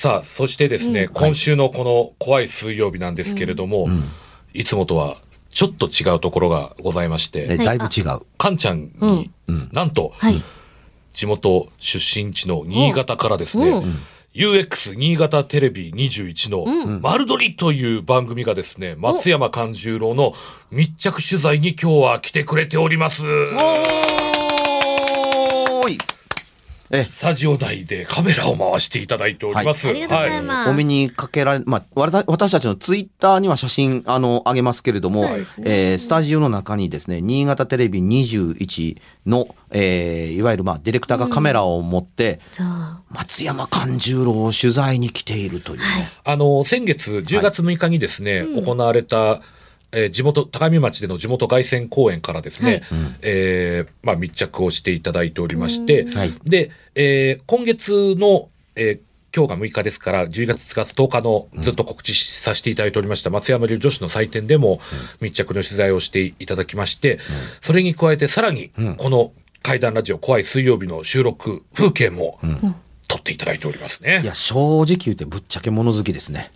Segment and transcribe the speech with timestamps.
[0.00, 3.86] さあ、そしてですね、今週のこの怖い水曜日なんですけれども、
[4.54, 4.64] い。
[4.64, 5.18] つもとは
[5.50, 9.30] ちょっと違うところがございまして、えだいぶ違う、かんちゃんに、
[9.72, 10.42] なんと、はい。
[11.12, 13.74] 地元出身地の新潟からですね、
[14.32, 20.32] UX 新潟テレビ21の丸取りという番組がですね、松山勘十郎の
[20.70, 23.22] 密着取材に今日は来てくれております。
[26.90, 29.86] スタジオ内でカメラを回していただいております。
[29.86, 29.96] はい。
[29.96, 30.70] ありがとうございます。
[30.70, 35.44] お目にかけられ、まあ、わた私たちのツイッターには写真、あの、上げますけれども、ね。
[35.64, 38.96] えースタジオの中にですね、新潟テレビ21
[39.26, 42.66] の、えーいわゆる、まあ、ディレクターがカメラを持って、そう。
[43.10, 45.84] 松山勘十郎を取材に来ているというね、
[46.24, 49.40] あの、先月10月6日にですね、行われた、
[49.92, 52.82] えー地元、高見町での地元凱旋公演からですね、
[53.22, 56.32] えーまあ密着をしていただいておりまして、はい。
[56.44, 59.00] で、えー今月の、えー
[59.32, 64.80] 今日が6日ですから、10月10日10日のずっと告知させていただいておりました松山流女子の祭典でも
[65.20, 67.20] 密着の取材をしていただきまして、
[67.60, 69.30] それに加えてさらに、この
[69.62, 72.40] 怪談ラジオ怖い水曜日の収録風景も
[73.06, 74.20] 撮っていただいておりますね。
[74.24, 76.50] いや、正直言ってぶっちゃけ物好きですね。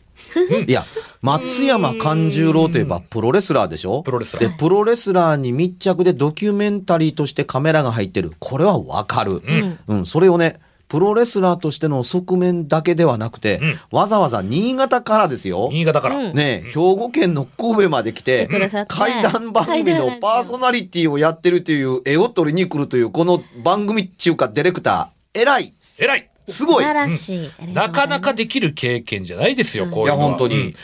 [0.66, 0.84] いや、
[1.22, 4.02] 松山勘十郎といえばプロレスラーでしょ？
[4.02, 4.48] プロレスラー。
[4.48, 8.32] で、プロレスラーに密着でドキュメンタリーとしてカメラが入ってる。
[8.38, 9.42] これはわかる。
[9.86, 10.06] うん。
[10.06, 15.70] それをね、プロレスラーとしての側面だけではなくて、わざわざ新潟からですよ。
[15.72, 16.32] 新潟から。
[16.32, 18.48] ねえ、兵庫県の神戸まで来て
[18.86, 25.72] 怪談番組のパーソナリティをやってるという絵を撮りに来るという、この番組中華ディレクター、偉い。
[25.98, 26.84] 偉いすごい。
[26.84, 27.50] 素晴らしい。
[27.60, 30.18] ありがなかなかできる経験じゃないですよ、こういうのは。
[30.18, 30.60] いや本当に。
[30.60, 30.74] うん。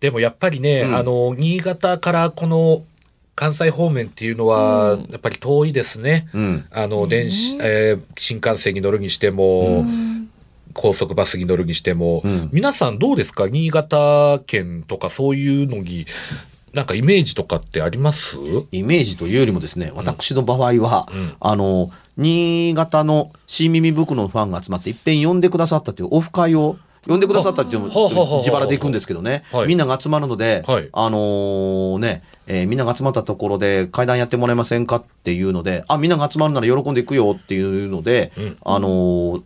[0.00, 0.96] でもやっぱりね、ん。
[0.96, 2.82] あの、新潟からこの
[3.34, 6.28] 関西方面っていうのは、やっぱり遠いですね。
[6.34, 6.64] うん。
[6.70, 9.84] あの、電子、えー新幹線に乗るにしても、
[10.74, 12.50] 高速バスに乗るにしても、ん。
[12.52, 13.48] 皆さんどうですか？
[13.48, 16.06] 新潟県とかそういうのに、
[16.72, 18.36] なんかイメージとかってあります？
[18.72, 21.36] イメージというよりもですね、私の場合は、ん。
[21.40, 28.08] あの、新潟の新耳袋のファンが集まって、いっぺん呼んでくださったというオフ会を、呼んでくださったっていうのも
[28.40, 29.68] 自腹で行くんですけどね、はい。
[29.68, 30.88] みんなが集まるので、はい。
[30.92, 38.56] あのーね、えーみんなが集まったところで会談やってもらえませんかっていうので、あ、みんなが集まるなら喜んでいくよっていうので、ん。
[38.64, 39.42] あのー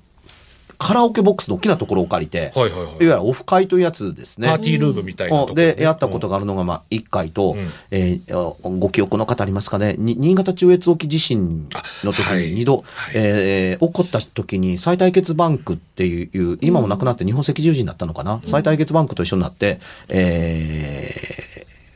[0.83, 2.91] カラオケボックスの大きなところを借りて、はいはいはい。
[2.91, 4.49] いわゆるオフ会というやつですね。
[4.49, 7.59] パーティールームみたいなところで、やったことがあるのが、まあ、1回と、ん。
[7.93, 11.69] えーあご記憶の方ありますかね、に新潟中越沖地震
[12.03, 13.13] の時に2度、はい。
[13.15, 19.79] えー起こった時に、再対決バンクっていう、今もなくなって日本赤十字になったのかな、再対決バンクと一緒になって、
[20.09, 21.52] えー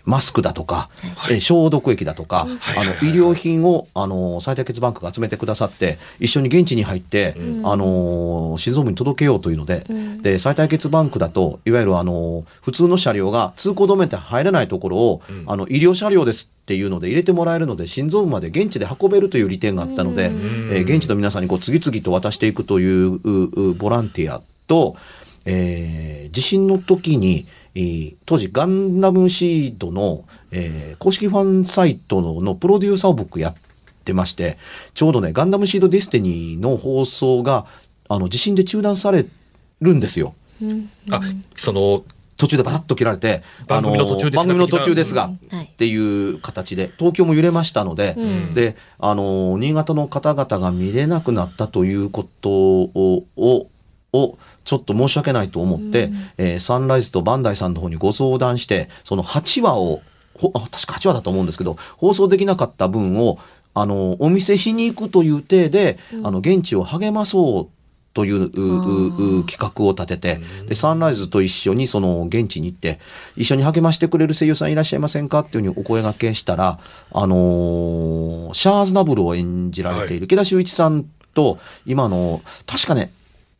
[0.06, 0.88] マスクだとか、
[1.30, 9.84] えー消毒液だとか、あの、医療品を、あの、最低血バンクが集めてくださって、一緒に現地に入って、あの、心臓部に届けようというので、
[10.22, 24.96] で、最低血バンクだと、いわゆるあの、普通の車両が通行止めて入れないところを、あの、医療車両ですっていうので入れてもらえるので、心臓部まで現地で運べるという利点があったので、えー現地の皆さんにこう、次々と渡していくという、ううボランティアと、
[25.44, 33.54] えー地震の時に、えー当時ガンダムシードの、えー公式ファンサイトののプロデューサーを僕やっ
[34.04, 34.56] てまして、
[34.94, 37.66] ちょうどね、ガンダムシードディスティニーの放送が、
[38.08, 39.26] あの、地震で中断され
[39.80, 40.34] るんですよ。
[41.10, 41.20] あ、
[41.54, 42.04] その、
[42.36, 45.64] 途中でバタッと切られて、番組の途中ですが番組の途中ですが、はい。
[45.64, 48.54] っていう形で、東京も揺れましたので、うん。
[48.54, 53.66] で、あの、新潟の方々が見れなくなったということを、を
[54.12, 60.02] をちょっと申し訳ないと思って、えーサンライズとバンダイさんの方にご相談して、その8話を、
[60.34, 63.38] ほあ確か8話だと思うんですけど、放送できなかった分を、
[63.74, 67.76] あの、お見せしに行くという体で、あの、現地を励まそう
[68.14, 72.98] というううう企画を立てて、で、サンライズと一緒にその現地に行って、
[73.36, 76.78] 一緒に励ましてくれる声優さんいらっしゃいませんかっていうふうにお声掛けしたら、
[77.12, 81.04] あのーシャーズナブルを演じられている池田修一さん
[81.34, 83.12] と、今の、確かね、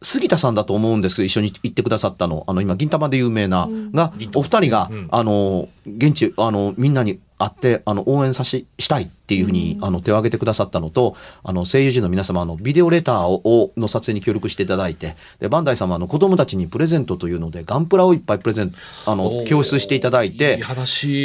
[0.02, 5.08] 杉田さんだと思うんですけど、一緒に行ってくださったの、あの、今、銀玉で有名な、が、お二人が、うん。
[5.10, 20.56] あの、現地、あの、みんなに会って、あの、応援さし、したいっていうふうに、あの、手を挙げてくださったのと、あの、声優陣の皆様、あの、ビデオレターを、をの撮影に協力していただいて、で、バンダイ様、あの、子供たちにプレゼントというので、ガンプラをいっぱいプレゼント、あの、教出していただいて。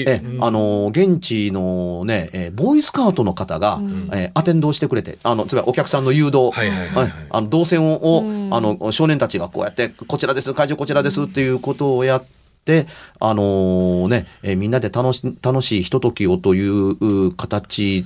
[0.08, 0.44] え、うん。
[0.44, 3.80] あの、現地のね、えーボーイスカウトの方が、
[4.12, 7.14] えーアテンドをしてくれて、あの、つまりお客さんの誘導、はいはいはいはい。
[7.30, 12.41] あの、動線を、をあの、少年たちがこうやって、こちらです、会場こちらですっていうことをやって、
[13.20, 18.06] あのーね、えーみんなで楽し、楽しいひとときをという形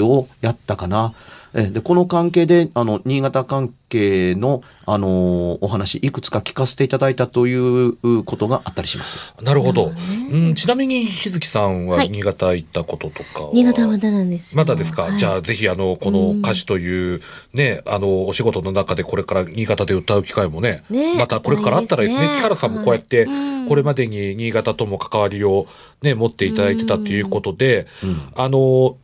[0.00, 1.14] をやったかな。
[1.54, 9.18] えで、この関係で、あの、新潟関係の、あのーお話、いくつか聞かせていただいたということがあったりします。
[9.42, 9.92] なるほど。
[10.32, 12.10] うん、ちなみに、日月さんははい。
[12.10, 13.50] 新潟行ったこととかは？
[13.52, 14.56] 新潟はまだなんですよ。
[14.56, 15.18] まだですか、はい。
[15.18, 17.20] じゃあぜひあのこの歌手という
[17.52, 22.20] ね、あのお仕事の中でこれから新潟で歌う機会もねねまたこれからあったらですね。
[22.20, 25.68] すね木原さんもこうやってはいこれまでに新潟とも関わりを
[26.02, 27.86] ね持っていただいてたということで、
[28.34, 28.96] あの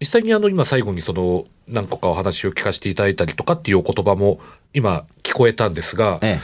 [0.00, 4.40] 実際にあの今最後にその何個かお話を聞かせていただいたりとかっていうお言葉も
[4.72, 6.38] 今聞こえたんですが、え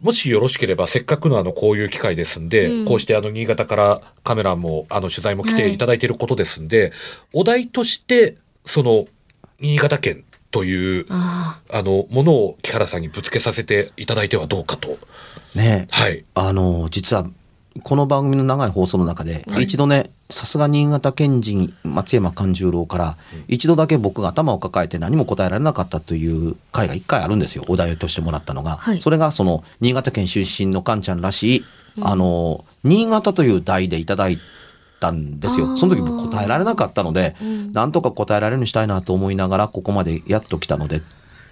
[0.00, 2.84] もしよろしければ、せっかくのあの、こういう機会ですんで、うん。
[2.84, 6.92] こうしてあの、新潟からカメラも、あの、取材も来ていただいていることですんで、
[7.32, 9.06] お題として、その、
[9.60, 10.22] 新潟県
[10.52, 14.98] という、ああの、ものを木原さんにぶつけさせていただいてはどうかと。
[15.56, 15.94] えねえ。
[15.94, 16.24] はい。
[16.34, 17.26] あの、実は、
[17.82, 19.64] この番組の長い放送の中で、はい。
[19.64, 23.16] 一度ね、さすが新潟県人松山勘十郎から、
[23.46, 27.64] 一度だけ僕が頭を抱えて何も答えられなかったという回が一回あるんですよ。
[27.68, 28.76] お題としてもらったのが。
[28.76, 31.64] はいそれが、その、新潟県出身のカンちゃんらしい、
[32.00, 34.38] あの、新潟という題でいただい
[35.00, 35.76] たんですよ。
[35.78, 41.00] その時僕答えられなかったので、うんなんとか答えられるようにしたいなと思いながら、ここまでやっと来たので、っ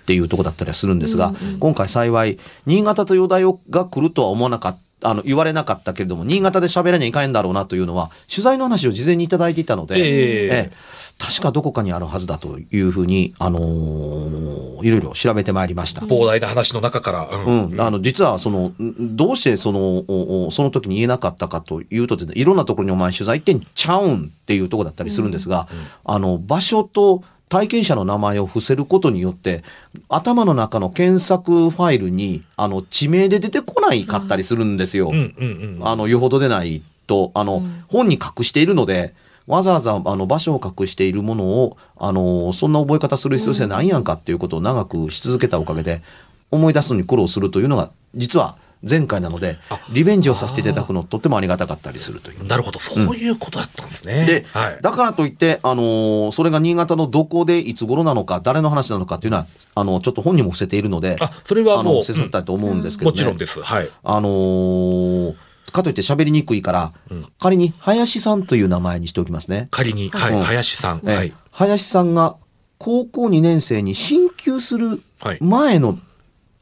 [0.06, 4.85] ていうとこだったりはするんですが、今回幸い、新潟というお題が来るとは思わなかった。
[5.02, 10.70] あの、言われなかったけれども、新潟で喋らにゃいかんだろうなというのは、取材の話を事前にいただいていたので、ええ。
[10.70, 10.72] え
[11.18, 16.02] 確かどこかにあるはずだというふうに、あのーいろいろ調べてまいりました。
[16.02, 17.28] 膨大な話の中から。
[17.28, 17.64] うん。
[17.66, 25.68] うん、あの実はそのんどうしてそのその時に言えなかったかというとねいろんなところにお前取材行ってんちゃうんっていうところだったりするんですが、
[26.04, 29.62] あの場所と体験者の名前を伏せることによって
[30.08, 35.10] 頭の中の検索ファイルにあの地名で出てこないかったりするんですよ。
[35.10, 35.86] うんうんうん。
[35.86, 39.14] あの、よほどでないと、あの、本に隠しているので、
[39.46, 46.02] わざわざ、あの、場所を隠しているものを、あの、そんな覚え方する必要性ないやんかっていうことを長くし続けたおかげで、
[46.50, 48.56] 思い出すのに苦労するというのが、実は
[48.88, 49.58] 前回なので、
[49.92, 52.46] リベンジをさせていただくのとってもありがたかったりするという。
[52.46, 54.24] なるほど、そういうことだったんですね。
[54.26, 54.78] で、はい。
[54.82, 63.14] だからといって、あのーそれが新潟のどこでいつ頃なのか、誰の話なのかっていうのは、あの、ちょっと本にも伏せているので、あ、それはあの、もう、伏せさせたいと思うんですけどね。
[63.14, 63.60] もちろんです。
[63.62, 63.88] はい。
[64.04, 65.34] あのー
[65.72, 66.92] かといって喋りにくいから、
[67.38, 69.68] 仮に林さんという名前にしておきますね。
[69.70, 71.02] 仮に、はい、うん林さん。
[71.04, 71.34] えはい。
[71.50, 72.36] 林さんが
[72.78, 75.98] 高校2年生に進級するはい前の、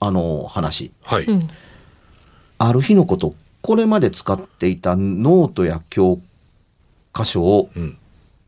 [0.01, 0.93] あのー話。
[1.03, 1.25] はい。
[1.25, 1.49] うん
[2.59, 6.19] ある日のこと、これまで使っていたノートや教
[7.13, 7.97] 科書を,、うん。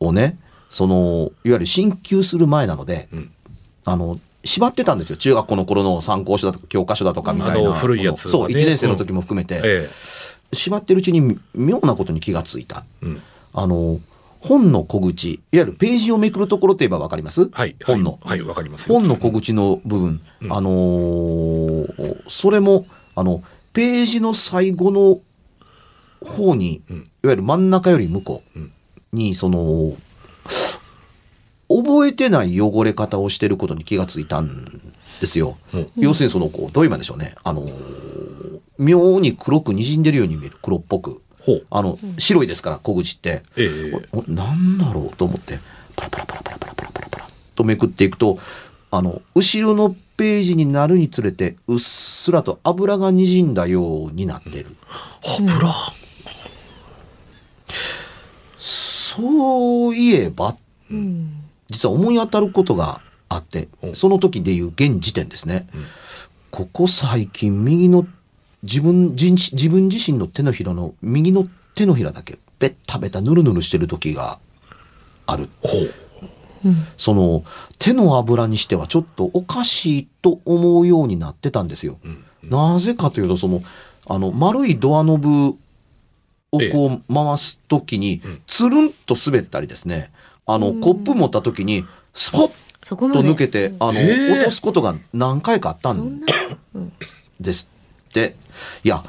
[0.00, 3.30] をね、その、いわゆる進級する前なので、うん
[3.84, 5.16] あの、縛ってたんですよ。
[5.16, 7.72] 中学校の頃の参考書だとか教科書だとかみたいな。
[7.74, 9.60] 古いやつはねそう、1年生の時も含めて。
[9.64, 9.88] え
[10.52, 12.84] 縛ってるうちに妙なことに気がついた。
[13.02, 13.06] え。
[13.06, 13.22] うん。
[13.52, 13.98] あの、
[14.40, 17.48] 本の小口、いわゆるページをめくるところといえばわかります？
[17.50, 17.74] はい。
[17.84, 18.18] 本の。
[18.22, 18.98] はい、わかりますよ。
[18.98, 20.20] 本の小口の部分。
[20.42, 23.42] うんあのーそれも、あの、
[23.76, 25.20] ページの最後の
[26.26, 28.72] 方に、うんいわゆる真ん中より向こううん
[29.12, 29.94] に、その、
[31.68, 34.64] 覚えてない汚れ方をしてることに気がついたん
[35.20, 35.58] ですよ。
[35.74, 37.34] うん要するにその、こう、どう言えばいいんでしょうね。
[37.44, 40.56] あのー妙に黒く滲んでるように見える。
[40.62, 41.22] 黒っぽく。
[41.40, 41.66] ほう。
[41.70, 43.42] あの、白いですから、小口って。
[43.56, 44.08] ええ。
[44.12, 45.58] おなんだろうと思って、
[45.96, 48.38] パラパラパラパラパラパラパラパラとめくっていくと、
[48.90, 54.76] あの、後ろのページになるにつれてうっすらと油がにじんだようになってる。
[55.38, 55.70] 油、
[58.56, 60.56] そういえば、
[60.90, 61.42] うん。
[61.68, 65.68] 実は思い当たることがあってう、んその時でいう現時点ですね。
[66.50, 68.06] ここ最近右の
[68.62, 74.38] 自分自自分自身の手のひらの右の手のひらだけベッタベタヌルヌルしてる時が
[75.26, 75.48] ある。
[75.62, 76.05] ほう。
[76.96, 77.44] その
[77.78, 81.98] 手の油にしてはちょっとおかしいと思うようになってたんですよ。
[82.04, 83.62] んなぜかというとその
[84.08, 85.54] あの丸いドアノブを
[86.72, 90.10] こう回す時につるんと滑ったりですね。
[90.46, 92.50] あのコップ持った時にスポッ。
[92.88, 96.20] と抜けてあの落とすことが何回かあったん。
[97.40, 97.68] です。
[98.10, 98.36] って。
[98.84, 99.02] いや、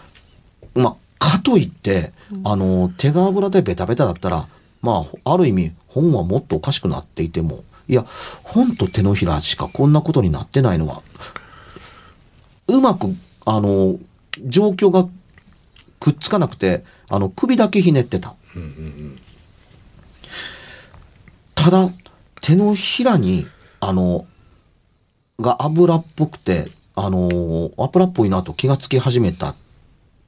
[0.76, 2.12] まあ、かといって、
[2.44, 4.48] あの、手が油でベタベタだったら、
[4.82, 8.06] まあ、ある意味、本はもっとおかしくなっていても、いや、
[8.44, 11.02] 本と手のひらしかこんなことになってないのは、
[12.68, 13.98] うまく、あの、
[14.46, 15.08] 状況が
[16.00, 18.36] くっつかなくて、あの、首だけひねってた。
[18.56, 19.20] うんうん
[21.56, 21.90] ただ、
[22.42, 23.46] 手のひらに、
[23.82, 24.26] あの、
[25.40, 29.54] が油っぽくて、あの油っぽいなと気がつき始めた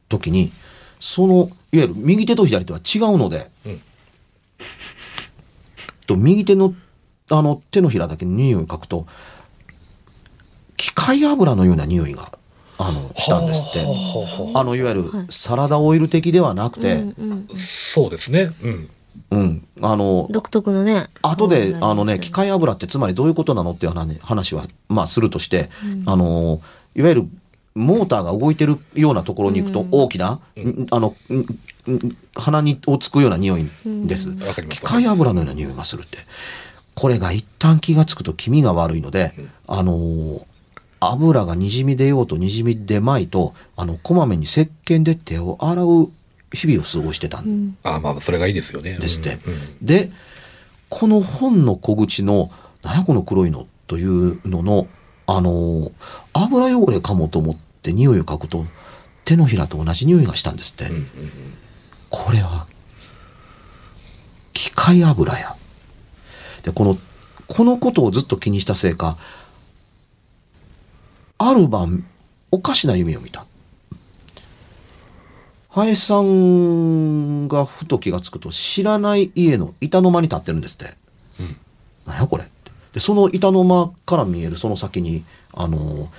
[0.09, 0.51] 時に、
[0.99, 1.33] その、
[1.71, 3.81] いわゆる右手と左手は違うので、うん
[6.09, 6.73] と右手の
[7.31, 9.05] あの手のひらだけに匂いを嗅ぐと、
[10.77, 12.31] 機械油のような匂いが、
[12.79, 13.85] あの、したんですって。
[14.55, 17.47] あの、いわゆるサラダオイル的ではなくて、うんうん。
[17.93, 18.49] そうですね。
[18.63, 18.89] うん。
[19.31, 21.07] うん、あの、独特のね。
[21.21, 25.69] 後で、あのね、機機械油ってつまりどういうことなのっていう話話は、まあ、するとして、
[26.07, 26.61] あの、
[26.95, 27.27] いわゆる、
[27.79, 34.33] モーターが動いてるようなところに行くと大きな、んあの、んん鼻にをつくような匂いです。
[34.69, 36.17] 機械油のような匂いがするって。
[36.95, 39.33] これが一旦気がつくと気味が悪いので、
[39.67, 40.45] あの、
[40.99, 46.11] 油がにじみ出ようとにじみ出まいと、あの、こまめに石鹸で手を洗う
[46.51, 48.97] 日々を過ごしてたんああ、まあ、それがいいですよね。
[48.99, 49.39] ですって。
[49.45, 50.11] うんうんで、
[50.89, 52.51] この本の小口の、
[52.83, 54.87] なんやこの黒いのというのの、
[55.27, 55.91] あのー
[56.33, 58.65] 油汚れかもと思って匂いを嗅ぐと、
[59.25, 60.91] 手のひらと同じ匂いがしたんですって。
[62.09, 62.67] これは、
[64.53, 65.55] 機械油や。
[66.63, 66.97] で、この、
[67.47, 69.17] このことをずっと気にしたせいか、
[71.37, 72.05] ある晩、
[72.51, 73.45] おかしな夢を見た。
[75.69, 80.95] 林さんがふと気がつくと知らない家の板の間に立ってるんですって。
[82.05, 86.09] なんやこれってで、その板の間から見えるその先に、あの、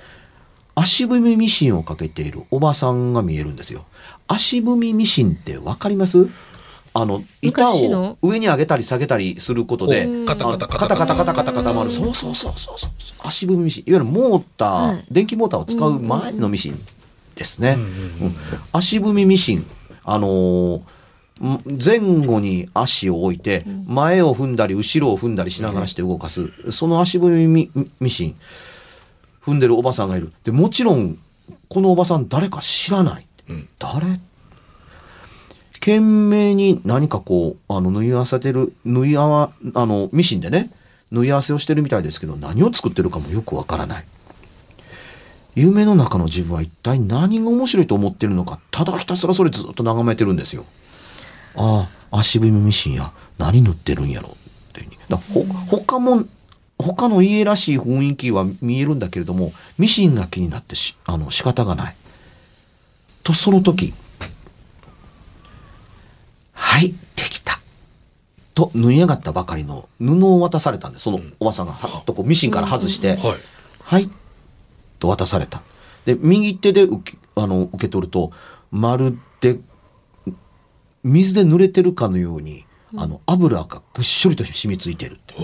[0.75, 3.85] 足踏みミシンをかけているおばさんが見えるんですよ。
[4.27, 6.27] 足踏みミシンってわかります？
[6.93, 11.91] あの、板を上に上げたり下げたりすることで、カタカタあカタカタカタカタカタ回る。
[11.91, 12.91] そうそうそうそうそう。
[13.23, 13.83] 足踏みミシン。
[13.89, 16.79] いわゆるモーター、はい電気モーターを使う前のミシン
[17.35, 17.77] ですね。
[17.77, 18.35] うん
[18.73, 19.65] 足踏みミシン。
[20.03, 20.81] あのーん
[21.83, 26.51] 前後に足を置いて、前を踏んだり後ろを踏んだりしながらして動かす。
[26.71, 28.35] その足踏みミミシン。
[29.43, 30.31] 踏んでるおばさんがいる。
[30.43, 31.17] で、もちろん、
[31.69, 33.27] このおばさん誰か知らない。
[33.49, 34.19] うん誰？
[35.73, 40.71] 懸命に何かこう、あの、縫い合わせてる、縫い合わ、あの、ミシンでね、
[41.11, 44.05] 縫い合わせをしてるみたいですけど、何を作ってるかもよくわからない。
[45.55, 50.65] 夢の中の自分は一体何が面白いと思ってるのか、ただひたすらそれずっと眺めてるんですよ。
[51.55, 54.31] ああ、足踏みミシンや、何塗ってるんやろっ
[54.73, 54.87] て。
[55.09, 56.25] だほ他も、
[56.81, 61.95] 他の家らしい雰囲気は見えるんだけれども、ミシンが気になってし、あの、仕方がない。
[63.23, 63.93] と、その時、
[66.53, 67.59] はい、できた。
[68.53, 71.03] と、縫い上がったばかりの布を渡されたんです。
[71.03, 73.17] そのおばさんが、はっとこうミシンから外して、はい。
[73.83, 74.09] はい、
[74.99, 75.61] と渡された。
[76.05, 78.31] で、右手で受けあの受け取ると、
[78.71, 79.59] まるで、
[81.03, 85.35] 水で濡れてるかのように、あの、油がぐっしょりと染みついてるって。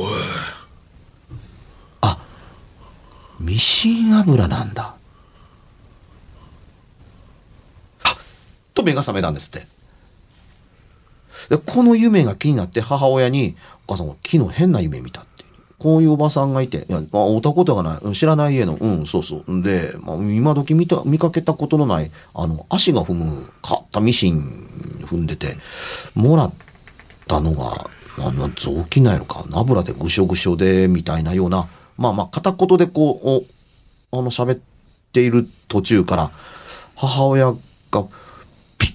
[3.40, 4.96] ミシン油なんだ。
[8.04, 8.18] あ
[8.74, 9.68] と目が覚めたんですって。
[11.50, 13.56] でこの夢が気になって母親に、
[13.88, 15.38] お母さん、昨日変な夢見たって。
[15.78, 18.14] こういうおばさんがいて、いや、まあ、会ったことがない。
[18.14, 19.62] 知らない家の、うん、そうそう。
[19.62, 25.58] で、まあ、今時見た、見かけたことのない、あの、足が踏む、買ったミシン踏んでて、
[26.16, 26.54] もらっ
[27.28, 31.68] たのが、あの、雑巾なんやろか、油でぐしょぐしょで、みたいなような、
[31.98, 33.46] まあまあ、片言でこ
[34.12, 34.60] う、おあの、喋っ
[35.12, 36.32] ている途中から、
[36.96, 37.54] 母親
[37.92, 38.04] が、
[38.80, 38.94] びっ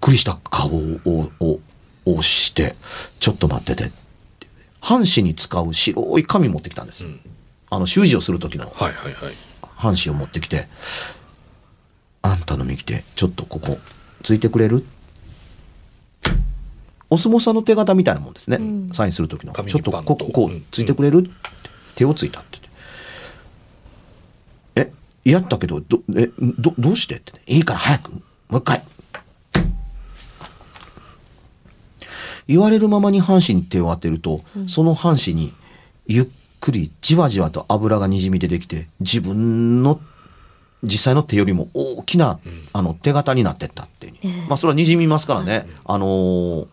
[0.00, 1.60] くりした顔を、を、
[2.04, 2.74] をして、
[3.20, 3.90] ちょっと待ってて。
[4.80, 7.04] 半紙に使う白い紙持ってきたんです。
[7.70, 9.34] あの、習字をする時のはいはいはい。
[9.76, 10.68] 半紙を持ってきて、
[12.22, 13.78] あんたの右手、ちょっとここ、
[14.22, 14.84] ついてくれる？
[17.10, 18.58] お相撲さんの手形みたいなもんですね。
[18.58, 19.52] んサインする時の。
[19.52, 21.20] ちょっとここ、こうんう、ついてくれる？
[21.20, 21.30] って
[21.94, 22.58] 手をついたって。
[24.76, 24.92] え、
[25.24, 27.16] やったけど、ど、え、ど、どうして？
[27.16, 27.52] って言って。
[27.54, 28.20] いいから早く、も
[28.52, 28.82] う一回。
[32.46, 35.52] 言われるままに半紙に手を当てると、その半紙に
[36.06, 36.26] ゆっ
[36.60, 40.00] くりじわじわと油がにじみ出てきて、自分の
[40.82, 42.38] 実際の手よりも大きな、
[42.72, 44.46] あの手形になってったっていう、ええ。
[44.48, 46.08] まあそれはにじみますからね、あのー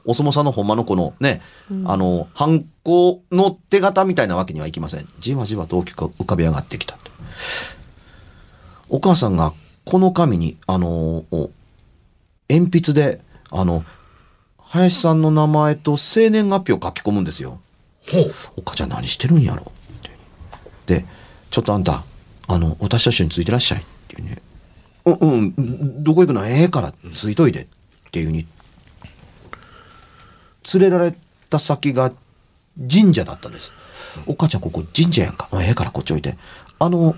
[0.06, 1.42] お相撲さんのほんまのこのね、
[1.86, 5.08] あのハンコの手形みたいなわけにはいきません。
[5.20, 7.12] じわじわと大きく浮かび上がってきたと
[8.90, 11.26] お母さんがこの紙にあの
[12.50, 13.84] 鉛筆であの
[14.60, 17.60] 林さんの名前と生年月日を書き込むんですよ。
[18.08, 18.32] ほう。
[18.58, 19.66] お母ちゃん何してるんやろっ
[20.86, 21.00] て。
[21.02, 21.06] で、
[21.50, 22.04] ちょっとあんた、
[22.48, 23.86] あの、私と一緒についてらっしゃい
[25.06, 25.26] う。
[25.26, 26.46] ん、うん、どこ行くの？
[26.48, 27.68] ええからついといてっ
[28.12, 28.48] ていうに、
[30.74, 31.16] 連れられ
[31.50, 32.12] た先が
[32.78, 33.72] 神社だったんです。
[34.26, 35.48] お母ちゃんここ神社やんか。
[35.52, 36.38] うええからこっち置いて。
[36.80, 37.16] あの、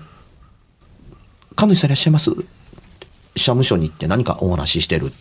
[1.56, 2.30] 神主さんいらっしゃいます？
[3.36, 5.12] 社務所に行って何かお話ししてる。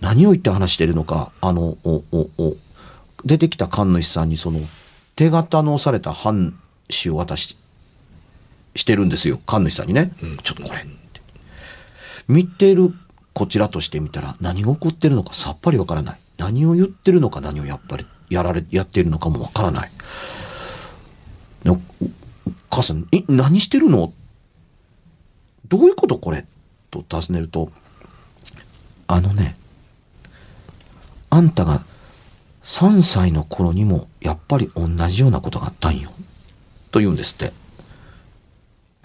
[0.00, 2.56] 何を言って話してるのか、あの、お、お、お、
[3.24, 4.60] 出てきた神主さんにその
[5.14, 6.58] 手形の押された半
[6.88, 7.56] 紙を渡し、
[8.74, 9.40] してるんですよ。
[9.46, 10.12] 神主さんにね。
[10.42, 11.20] ちょっとこれって。
[12.28, 12.94] 見てる
[13.32, 16.20] こちらとしてみたら何が起こってるのかさっぱりわからない。
[16.38, 19.90] 何を言ってるのか何をやっぱりやられ、やっているのかもわからない。
[21.66, 21.78] お
[22.70, 24.12] 母さん、え、何してるの
[25.68, 26.46] どういうことこれ？
[26.90, 27.70] と尋ねると、
[29.06, 29.56] あのね、
[31.28, 31.84] あんたが
[32.62, 36.10] 3歳の頃にもやっぱり同じようなことがあったんよ。
[36.90, 37.52] と言うんですって。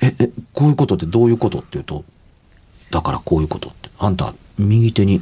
[0.06, 2.04] え、え、こういうことってどういうことって言うと、
[2.92, 3.90] だからこういうことって。
[3.98, 5.22] あんた、右手に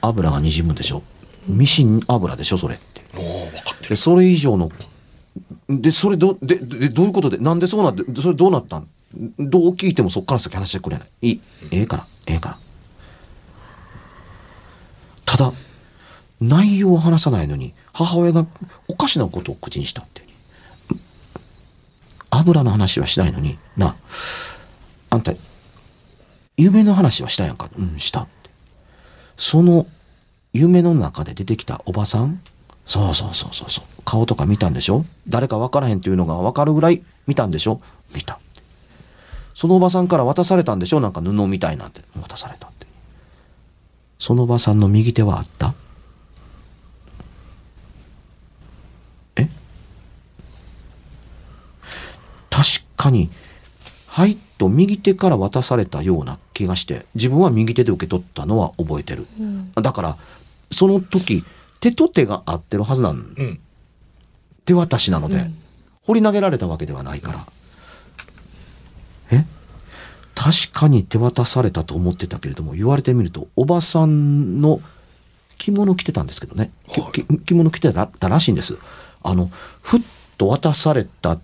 [0.00, 1.02] 油が滲むでしょ
[1.46, 3.02] ミシン油でしょそれって。
[3.16, 3.96] おお、分かってで、る。
[3.96, 4.70] それ以上の、
[5.68, 8.88] で、それど、で、で、どういうことで、なんでそうなって、それどうなったん？
[9.38, 11.08] どう聞いてもそっから先話してくれない。
[11.22, 11.40] いい。
[11.70, 12.58] ええから、ええから。
[15.24, 15.52] ただ、
[16.40, 18.46] 内容を話さないのに、母親が
[18.88, 20.25] おかしなことを口にしたって。
[22.38, 23.96] 油の話はしないのに、な
[25.10, 25.32] あ、んた、
[26.56, 27.68] 夢の話はしたやんか。
[27.78, 28.50] うん、したって。
[29.36, 29.86] その
[30.52, 32.40] 夢の中で出てきたおばさん？
[32.86, 33.84] そうそうそうそうそう。
[34.04, 35.04] 顔とか見たんでしょ？
[35.28, 37.80] 誰か分からへんっていうのが分かるぐらい見たんでしょ？
[38.14, 38.38] 見た。
[39.54, 41.00] そのおばさんから渡されたんでしょ？
[41.00, 42.00] なんか布みたいなんて。
[42.18, 42.86] 渡されたって。
[44.18, 45.74] そのおばさんの右手はあった
[49.36, 49.46] え
[52.48, 53.30] 確かに、
[54.06, 59.26] はいと右手から渡されたような気がして、自分は右手で受け取ったのは覚えてる。
[59.38, 60.16] うんだから、
[60.72, 61.44] その時、
[61.80, 63.60] 手と手が合ってるはずなんうん。
[64.64, 65.58] 手渡しなので、うん
[66.06, 67.46] 掘り投げられたわけではないから。
[69.32, 69.44] え？
[70.36, 74.80] 確かに手渡されたと思ってたけれども、言われてみると、おばさんの
[75.58, 76.70] 着物着てたんですけどね。
[76.88, 78.78] きはいき着物着てたたらしいんです。
[79.24, 79.50] あの、
[79.82, 80.00] ふっ
[80.38, 81.40] と渡された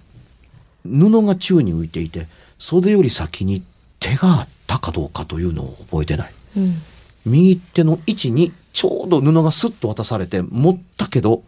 [0.84, 2.26] 布が宙に浮いていて、
[2.58, 3.62] 袖より先に
[4.00, 6.32] 手があったかどうかというのを覚えてない。
[6.56, 6.82] うん
[7.24, 11.44] 右手の位置にちょうど布がスッと渡されて持ったけど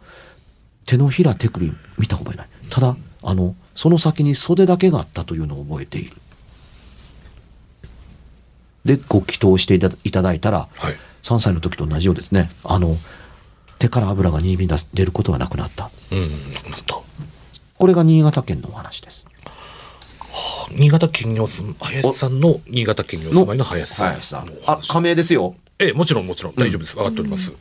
[0.85, 6.15] 手のひら手首見た覚えないただあのその先に袖だけがあったというのを覚えている
[8.85, 10.95] でご祈祷していたいただいたらはい。
[11.23, 12.95] 3歳の時と同じようですねあの
[13.79, 16.19] 手から油がにじみ出す出ることはなくなったうん、
[16.69, 16.99] なった。
[17.77, 19.27] これが新潟県のお話です
[20.71, 24.07] 新潟県にお住ま林さんの新潟県にお住まいの林さん。
[24.09, 26.95] 林さんあ加盟ですよええ、もちろんもちろん大丈夫です。
[26.95, 27.51] 分かっております。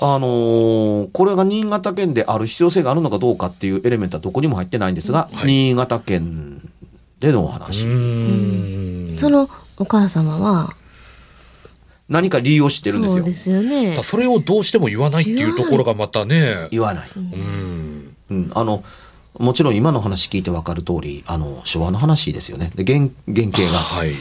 [0.00, 6.60] あのーこれが新潟県である必要性があるのかどうかっていうエレメントはどこにも入ってないんですが、はい新潟県
[7.20, 7.82] でのおう話。
[9.16, 10.74] そのお母様は？
[12.08, 13.22] 何か理由を知ってるんですよ。
[13.22, 16.66] そうですよねそれをどうしても言わないっていうところがまたね。
[16.72, 17.08] 言わない。
[17.16, 17.81] うん。
[18.32, 18.52] うん。
[18.54, 18.84] あの、
[19.38, 22.70] もちろん今の話聞いてわかる通り、あの、昭和の話ですよね。
[22.74, 23.78] で、原、原型が。
[23.78, 24.12] はい。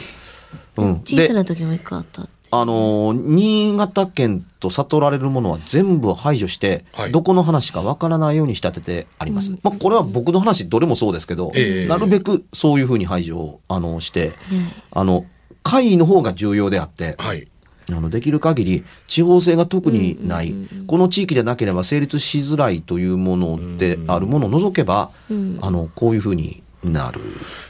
[0.78, 0.96] うん。
[1.02, 9.52] 小さで、な時も一回あったってあのー新潟県と悟られるものは全部排除して、はいどこの話かわからないように仕立ててあります。
[9.64, 14.34] まあ、これは僕の話どれもそうですけど、ええなるべくそういうふうに排除を、あの、して、ね
[14.92, 15.26] あの、
[15.64, 17.48] 会の方が重要であって、はい。
[17.98, 20.54] あの、できる限り地方性が特にない、
[20.88, 25.12] この地域でなければ成立しづらいというものであるものを除けば、
[25.62, 27.22] あの、こういうふうになる。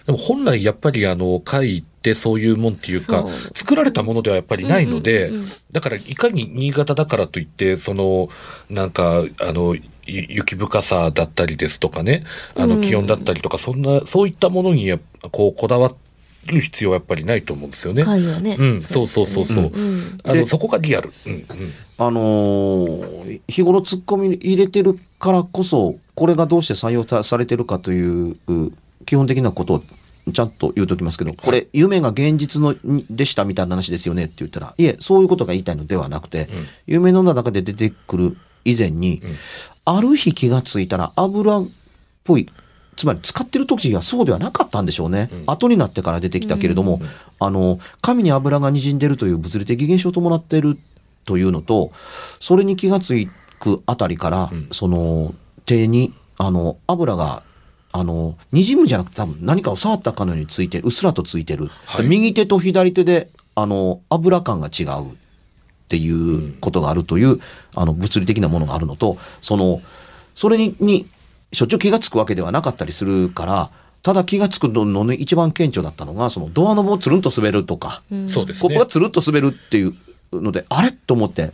[0.05, 5.31] でも本来やっぱりあの会ってそういうもんっていうか作られたものではやっぱりないので、
[5.71, 8.29] だからいかに新潟だからといってその
[8.69, 12.23] なんかあのゆ雪深さだったりですとかね
[12.55, 14.91] あの気温だったりとか、そんなそういったものに
[15.31, 15.93] こうこだわ
[16.47, 18.03] る必要はやっぱりないと思うんですよね。
[18.03, 18.57] 会はね。
[18.59, 19.71] うん、そうそうそうそう。
[20.23, 21.11] あのそこがリアル。
[21.25, 21.45] うんうん
[21.97, 28.71] あのー日頃突っ込み入れてるからこそ、これがどうして採用さされてるかというう
[29.05, 29.83] 基本的なことを
[30.33, 36.49] ちゃんと言うときますけど、これ、夢が現実のにでしたみたいな話ですよねって言ったら、いえ、そういうことが言いたいのではなくて、
[36.87, 39.21] 夢の中で出てくる以前に、
[39.85, 41.67] ある日気がついたら油っ
[42.23, 42.49] ぽい、
[43.01, 45.31] つまり使ってる時はそうではなかったんでしょうね。
[45.47, 47.01] 後になってから出てきたけれども、
[47.39, 50.77] あの、紙に油が滲んでるという物理的現象を伴っている
[51.25, 51.91] というのと、
[52.39, 53.15] それに気がつ
[53.59, 55.33] くあたりから、その
[55.65, 57.41] 手に、あの、油が、
[57.91, 61.71] あの、滲むんじゃなくて多分何かを触ったかのようについてる、うっすらとついてる。
[61.87, 62.05] はい。
[62.05, 65.07] 右手と左手で、あの、油感が違う。
[65.07, 65.13] っ
[65.89, 67.39] ていうことがあるという、
[67.73, 69.81] あの、物理的なものがあるのと、その、
[70.35, 71.07] それに、に、
[71.53, 73.69] しょっちゅう気がつくわけではなかったりするから、
[74.03, 78.85] ただ気がつくのの一番顕著だったのが、そのドアノブをつるんと滑るとか、そうですねコップが。
[78.85, 79.93] つるっと滑るっていう
[80.31, 80.91] ので、あれ？
[80.91, 81.51] と思って、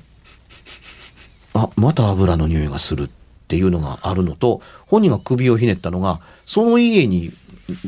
[1.54, 3.10] あ、また油の匂いがするっ
[3.48, 7.32] ていうのがあるのと、本人が首をひねったのが、その家に、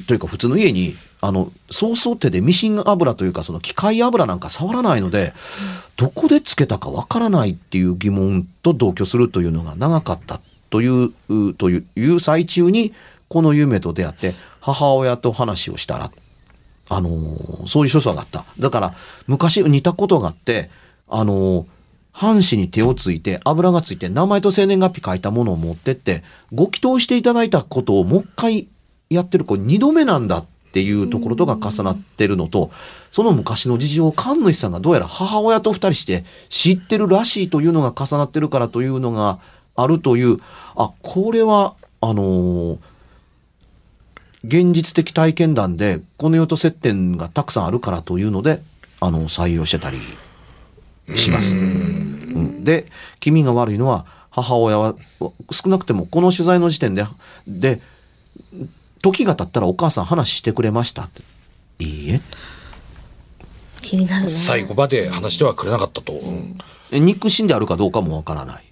[0.08, 5.34] というか普通の家に、あの、そうそう手でミシン油というか、その機械油なんか触らないので、
[5.96, 12.94] どこでつけたかわからないっていう疑問と同居するというのが長かったという、といういう最中に、
[13.28, 16.12] この夢と出会って、母親と話をしたら、
[16.90, 18.46] あのーそういう所作があった。
[18.60, 18.94] だから、
[19.28, 20.70] 昔似たことがあって、
[21.08, 21.66] あのー
[22.12, 28.68] 半紙に手をついて、油がついて、名前と生年月日書いたものを持ってって、ご祈祷していただいたことをもう一回
[29.10, 32.72] やってる、これ二度目なんだっていうところとが重なってるのと、
[33.12, 39.40] その昔の事情を神主さんがどうやら母親と二人して知ってるらしいというのが重なってるからというのが
[39.82, 40.38] あるという、
[40.76, 42.78] あ、これは、あのー
[44.44, 48.62] 現実的体験談でこの世と接点がたくさんあるからというので
[49.02, 50.00] あの採用してたり
[51.16, 51.56] します。
[51.56, 52.86] うんで
[53.20, 54.96] 気味が悪いのは母親は
[55.52, 57.04] 少なくてもこの取材の時点で
[57.48, 57.82] で
[59.02, 61.22] 時が経ったらお母さん話してくれましたって
[61.84, 62.22] いいえ
[63.82, 64.32] 気になるね。
[64.32, 66.14] 最後まで話してはくれなかったと。
[66.14, 66.58] うん
[66.92, 68.64] え肉親であるかどうかもわからない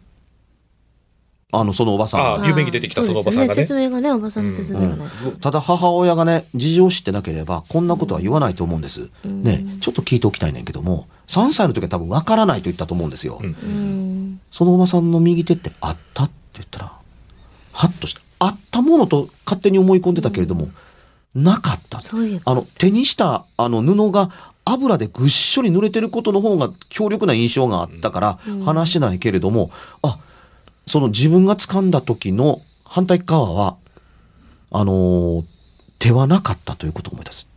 [1.50, 2.30] あのそのおばさんが。
[2.34, 3.48] ああ、夢に出てきたそのおばさんがね。
[3.48, 5.32] そうですよ説明がね、おばさんの説明がないと。
[5.40, 13.48] ただ母親がね事情を知ってなければこんなことは言わないと思うんです、ねちょっと聞いておきたいねんけども3歳の時は多分わからないと言ったと思うんですよ、うん。
[13.48, 14.42] うん。
[14.52, 16.26] そのおばさんの右手ってあった？
[16.26, 16.92] って言ったら
[17.72, 18.22] ハッとした。
[18.40, 20.70] あったものと勝手に思い込んでたけれども、
[21.34, 22.02] なかった。
[22.02, 22.52] そういえば。
[22.52, 24.32] あの手にしたあの布が
[24.66, 30.20] 油でぐっしょり濡れてることの方が強力な印象があったから話してないけれども、あ
[30.88, 33.78] その自分が掴んだ時の反対側は
[34.72, 35.44] あのー
[36.00, 37.48] 手はなかったということを思い出す。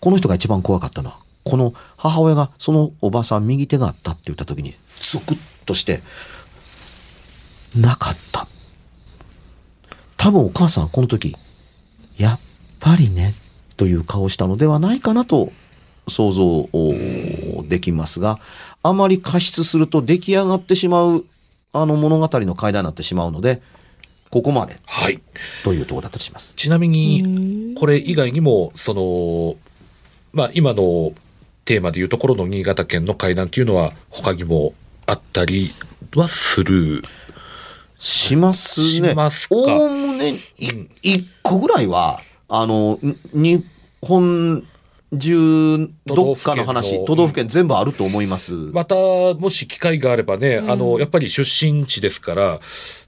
[0.00, 6.02] この人が一番怖かったのはこの母親がそのおばさん右手があったって言った時にゾクッとして
[7.76, 8.46] なかった。
[10.16, 11.36] 多分お母さんはこの時
[12.16, 12.40] やっ
[12.78, 13.34] ぱりね
[13.76, 15.52] という顔をしたのではないかなと
[16.08, 16.68] 想像
[17.68, 18.38] できますが
[18.82, 21.24] あまり過失すると出来上がってしまう
[21.72, 23.62] あの物語の階段になってしまうので
[24.30, 25.20] ここまではい。
[25.62, 26.54] というところだったりします。
[26.54, 29.56] ちなみに、これ以外にも、その、
[30.32, 31.12] まあ今の
[31.66, 34.72] テーマでいうところの新潟県の会談っていうのは他にも
[35.06, 35.72] あったり
[36.16, 37.02] はする？
[37.98, 39.10] しますね。
[39.10, 39.54] しますか？
[39.54, 42.98] おおむねい一個ぐらいはあの
[43.34, 43.64] に日
[44.00, 44.66] 本
[45.18, 48.52] 中どっかの話都都道府県全部あると思います。
[48.52, 52.60] また、もし機会があればね、あの、やっぱり出身地ですから、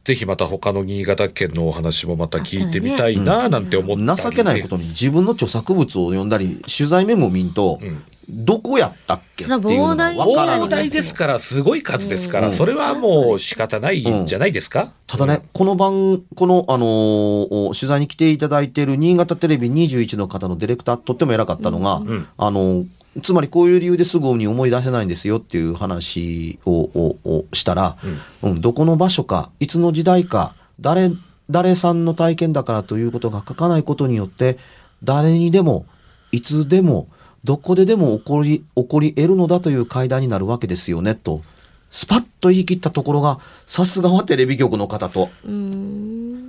[0.04, 4.16] ぜひまた他の新潟県のお話もまた聞いてみたいな、なんて思ったり、ね。
[4.16, 12.54] 情けないことに自分の著作物を読んだり取材メモを見んと、んどこやったっけっていうのがわから大なですから、すごい数ですから、うん。
[12.54, 22.28] それはもう仕方ないんじゃないですか、ただね、この番、この、あのー取材に来ていただいている新潟テレビ21の方のディレクター、とっても偉かったのが、ん。
[22.36, 22.86] あのー
[23.22, 27.96] つまりこういう理由ですぐに思い出せないんですよっていう話をををしたら、
[28.42, 31.12] うんどこの場所か、いつの時代か、誰、
[31.48, 34.58] 誰さんの体験だからということが書かないことによって、
[35.04, 35.86] 誰にでも、
[36.32, 37.06] いつでも、
[37.44, 41.42] どこででも起こり、起こり得るのだという会談になるわけですよね、と。
[41.90, 45.28] スパッと言い切ったところが、さすがはテレビ局の方と。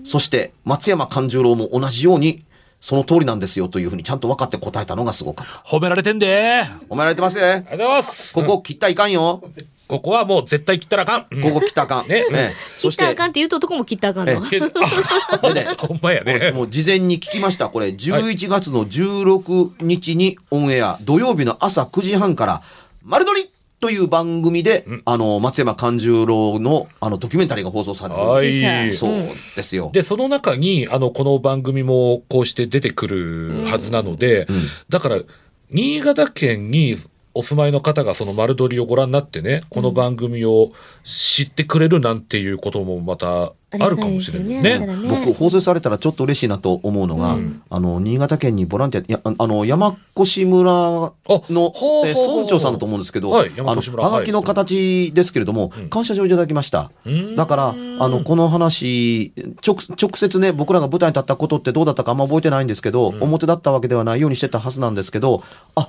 [0.03, 2.43] そして松山勘十郎も同じように、
[2.85, 5.53] その通りなんですよというふうにちゃんと分かって答えたのがすごかった。
[5.67, 7.41] 褒められてんであり褒められてますね。
[7.41, 8.31] がとうございます。
[8.31, 9.41] ここ切ったらいかんよ。
[9.87, 11.25] ここはもう絶対切ったらあかん。
[11.31, 12.07] うんここ切ったらあかん。
[12.07, 14.49] ねええそして切ったらあかんって言うと男も切ったらあかんの。
[14.49, 14.59] で
[15.65, 16.51] ねほんまやね。
[16.51, 17.69] もう事前に聞きました。
[17.69, 22.61] これ、11月の16日にオンエア、土曜日の朝9時半から、
[23.03, 23.49] 丸撮り
[23.85, 28.19] という番組で、あの、松山勘十郎の、あの、ドキュメンタリーが放送される。
[28.19, 28.93] はい。
[28.93, 29.11] そう
[29.55, 29.91] ですよ。
[29.93, 34.47] で、その中に、あの、この番組もこうして出てくるはずなので、ん。
[34.89, 35.19] だから、
[35.69, 36.97] 新潟県に
[37.35, 40.71] お住まいの方がその丸撮りをご覧になってね、この番組を
[41.03, 44.61] 知ってくれるなんていうこともまたあるかもしれないね。
[44.61, 44.79] ね。
[44.79, 45.25] ね。
[45.25, 47.61] 僕、放送されたらちょっと嬉しいなと思うのが、うん。
[47.69, 55.89] あの、新潟県にボランティア、いやああの、山越村の、ほうほうほうえー村長さんだと思うんですけど、はいあの、はがきの形ですけれども、うん。
[55.89, 56.91] 感謝状いただきました。
[57.05, 57.35] うん。
[57.35, 57.73] だから、あ
[58.07, 59.33] の、この話、
[59.65, 65.43] 直、直接ね、僕らが舞台に立ったことってどうだったかあんま覚えてないんですけど、表だったわけではないようにしてたはずなんですけど、
[65.75, 65.87] あ、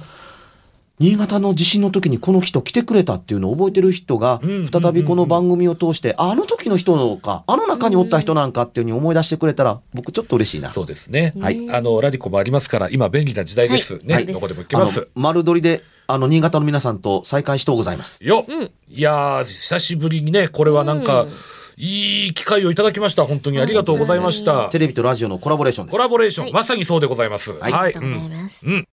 [0.99, 10.73] 新潟の地震の時にこの人来てくれたっていうのを覚えてる人がうん、再びこの番組を通して、ああの時の人のか、あの中におった人なんかっていうふうに思い出してくれたら、僕ちょっと嬉しいな。
[10.73, 11.33] そうですね。
[11.41, 13.99] はいあの、ラディコもありますから、今便利な時代です。
[13.99, 14.15] ね。
[14.15, 18.25] はいそうですどこでも行けあのます。、丸撮りで、あの、新潟の皆さんと再会しとうございます。
[18.25, 21.33] よ、うんいやー、久しぶりにね、これはなんか、うん
[21.79, 23.27] いい機会をいただきました。
[23.27, 24.71] 本当にありがとうございました。
[24.71, 25.93] テレビとラジオのコラボレーションです。
[25.93, 27.51] コラボレーション、はいまさにそうでございます。
[27.51, 27.83] はいはい。
[27.83, 28.67] ありがとうございます。
[28.67, 28.89] うん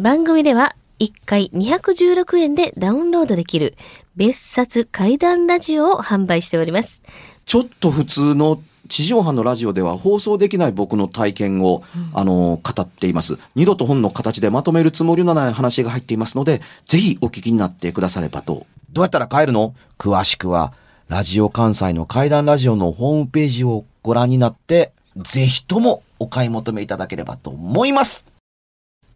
[0.00, 3.76] 番組では1回216円でダウンロードできる
[4.16, 7.02] 別冊怪談ラジオを販売しております。
[7.44, 11.82] ちょっと普通の地上波のラジオでは放送できない僕の体験を、
[12.14, 13.36] あの、語っています。
[13.54, 18.66] 二度と本の形でまとめるつもりのない話が入っていますので、ぜひお聞きになってくださればと。
[18.92, 19.74] どうやったら帰るの？
[19.98, 20.72] 詳しくは、
[21.08, 28.24] ラジオ関西の怪談ラジオのホームページをご覧になって、ぜひともお買い求めいただければと思います。